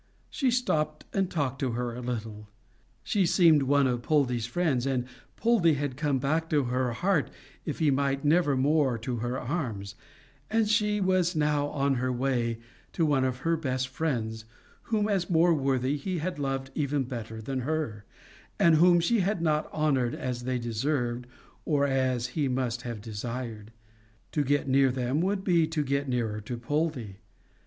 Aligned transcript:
She 0.31 0.49
stopped 0.49 1.05
and 1.13 1.29
talked 1.29 1.59
to 1.59 1.73
her 1.73 1.93
a 1.93 2.01
little. 2.01 2.49
She 3.03 3.27
seemed 3.27 3.61
one 3.61 3.85
of 3.85 4.01
Poldie's 4.01 4.47
friends, 4.47 4.87
and 4.87 5.05
Poldie 5.35 5.75
had 5.75 5.95
come 5.95 6.17
back 6.17 6.49
to 6.49 6.63
her 6.63 6.91
heart 6.93 7.29
if 7.65 7.77
he 7.77 7.91
might 7.91 8.25
never 8.25 8.57
more 8.57 8.97
to 8.97 9.17
her 9.17 9.39
arms, 9.39 9.93
and 10.49 10.67
she 10.67 10.99
was 10.99 11.35
now 11.35 11.67
on 11.67 11.93
her 12.01 12.11
way 12.11 12.57
to 12.93 13.05
one 13.05 13.23
of 13.23 13.43
his 13.43 13.59
best 13.59 13.89
friends, 13.89 14.45
whom, 14.89 15.07
as 15.07 15.29
more 15.29 15.53
worthy, 15.53 15.97
he 15.97 16.17
had 16.17 16.39
loved 16.39 16.71
even 16.73 17.03
better 17.03 17.39
than 17.39 17.59
her, 17.59 18.03
and 18.59 18.77
whom 18.77 18.99
she 19.01 19.19
had 19.19 19.39
not 19.39 19.71
honoured 19.71 20.15
as 20.15 20.45
they 20.45 20.57
deserved 20.57 21.27
or 21.63 21.85
as 21.85 22.25
he 22.29 22.47
must 22.47 22.81
have 22.81 23.01
desired. 23.01 23.71
To 24.31 24.43
get 24.43 24.67
near 24.67 24.89
them, 24.91 25.21
would 25.21 25.43
be 25.43 25.67
to 25.67 25.83
get 25.83 26.09
nearer 26.09 26.41
to 26.41 26.57
Poldie. 26.57 27.17